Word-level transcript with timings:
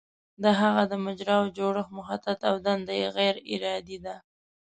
د 0.43 0.45
هغه 0.59 0.83
د 0.91 0.93
مجراوو 1.05 1.53
جوړښت 1.57 1.91
مخطط 1.99 2.39
او 2.49 2.55
دنده 2.65 2.93
یې 3.01 3.07
غیر 3.17 3.35
ارادي 3.53 3.97
ده. 4.05 4.15